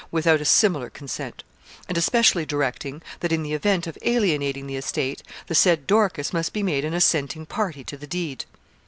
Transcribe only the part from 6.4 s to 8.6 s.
be made an assenting party to the deed.